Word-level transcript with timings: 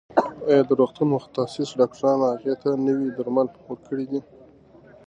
ایا 0.49 0.61
د 0.67 0.71
روغتون 0.79 1.07
متخصص 1.13 1.69
ډاکټرانو 1.79 2.25
هغې 2.33 2.53
ته 2.61 2.69
نوي 2.87 3.09
درمل 3.17 3.47
ورکړي 3.69 4.05
دي؟ 4.11 4.21